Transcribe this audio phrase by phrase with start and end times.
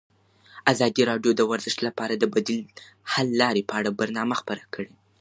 [0.71, 2.61] ازادي راډیو د ورزش لپاره د بدیل
[3.11, 4.91] حل لارې په اړه برنامه خپاره کړې.